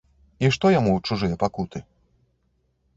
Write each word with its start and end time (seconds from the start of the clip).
І 0.45 0.49
што 0.55 0.71
яму 0.79 0.95
чужыя 1.07 1.39
пакуты?! 1.47 1.77